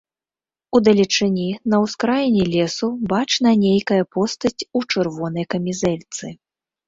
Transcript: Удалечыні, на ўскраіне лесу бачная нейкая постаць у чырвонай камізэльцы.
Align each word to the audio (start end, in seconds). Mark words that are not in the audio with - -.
Удалечыні, 0.77 1.43
на 1.73 1.77
ўскраіне 1.83 2.43
лесу 2.55 2.89
бачная 3.13 3.53
нейкая 3.65 4.01
постаць 4.15 4.67
у 4.79 4.83
чырвонай 4.95 5.45
камізэльцы. 5.55 6.25